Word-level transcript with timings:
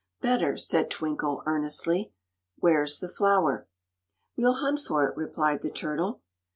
"Better," 0.19 0.57
said 0.57 0.89
Twinkle, 0.89 1.43
earnestly. 1.45 2.11
"Where's 2.55 2.99
the 3.01 3.07
flower?" 3.07 3.67
"We'll 4.35 4.53
hunt 4.55 4.79
for 4.79 5.07
it," 5.07 5.15
replied 5.15 5.61
the 5.61 5.69
turtle. 5.69 6.23